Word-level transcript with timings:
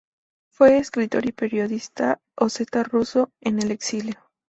Fue 0.51 0.69
un 0.71 0.75
escritor 0.77 1.27
y 1.27 1.31
periodista 1.31 2.19
oseta-ruso 2.35 3.29
en 3.39 3.61
el 3.61 3.69
exilio. 3.69 4.15